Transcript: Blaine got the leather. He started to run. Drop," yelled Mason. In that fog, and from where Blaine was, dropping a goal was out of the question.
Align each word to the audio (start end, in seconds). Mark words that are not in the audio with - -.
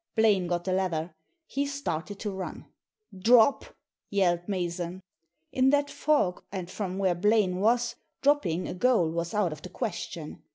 Blaine 0.15 0.47
got 0.47 0.63
the 0.63 0.73
leather. 0.73 1.13
He 1.45 1.67
started 1.67 2.17
to 2.21 2.31
run. 2.31 2.65
Drop," 3.15 3.65
yelled 4.09 4.49
Mason. 4.49 5.03
In 5.51 5.69
that 5.69 5.91
fog, 5.91 6.43
and 6.51 6.71
from 6.71 6.97
where 6.97 7.13
Blaine 7.13 7.57
was, 7.59 7.97
dropping 8.23 8.67
a 8.67 8.73
goal 8.73 9.11
was 9.11 9.35
out 9.35 9.51
of 9.53 9.61
the 9.61 9.69
question. 9.69 10.41